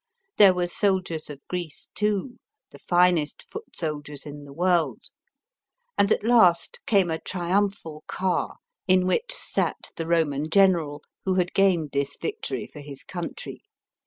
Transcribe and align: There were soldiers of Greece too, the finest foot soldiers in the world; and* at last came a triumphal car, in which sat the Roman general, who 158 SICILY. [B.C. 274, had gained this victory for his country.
There 0.37 0.55
were 0.55 0.65
soldiers 0.67 1.29
of 1.29 1.47
Greece 1.47 1.91
too, 1.93 2.39
the 2.71 2.79
finest 2.79 3.45
foot 3.51 3.75
soldiers 3.75 4.25
in 4.25 4.45
the 4.45 4.51
world; 4.51 5.11
and* 5.95 6.11
at 6.11 6.23
last 6.23 6.79
came 6.87 7.11
a 7.11 7.19
triumphal 7.19 8.03
car, 8.07 8.55
in 8.87 9.05
which 9.05 9.31
sat 9.31 9.91
the 9.97 10.07
Roman 10.07 10.49
general, 10.49 11.03
who 11.23 11.33
158 11.33 11.33
SICILY. 11.33 11.33
[B.C. 11.33 11.37
274, 11.37 11.37
had 11.37 11.53
gained 11.53 11.89
this 11.91 12.17
victory 12.19 12.65
for 12.65 12.79
his 12.79 13.03
country. 13.03 13.61